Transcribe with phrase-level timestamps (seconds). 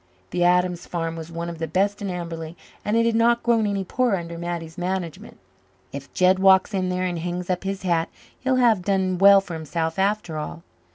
[0.31, 3.67] The Adams farm was one of the best in Amberley, and it had not grown
[3.67, 5.37] any poorer under Mattie's management.
[5.91, 8.09] "If Jed walks in there and hangs up his hat
[8.39, 10.63] he'll have done well for himself after all."